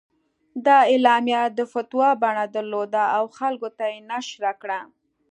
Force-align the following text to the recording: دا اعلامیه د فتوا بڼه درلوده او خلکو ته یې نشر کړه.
دا 0.65 0.77
اعلامیه 0.91 1.41
د 1.57 1.59
فتوا 1.73 2.09
بڼه 2.23 2.45
درلوده 2.55 3.03
او 3.17 3.23
خلکو 3.37 3.67
ته 3.77 3.83
یې 3.91 3.99
نشر 4.11 4.43
کړه. 4.61 4.79